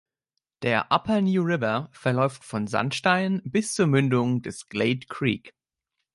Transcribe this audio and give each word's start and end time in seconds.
Der 0.63 0.91
Upper 0.91 1.21
New 1.21 1.43
River 1.43 1.87
verläuft 1.91 2.43
von 2.43 2.65
Sandstein 2.65 3.39
bis 3.45 3.75
zur 3.75 3.85
Mündung 3.85 4.41
des 4.41 4.67
Glade 4.67 5.05
Creek. 5.07 5.53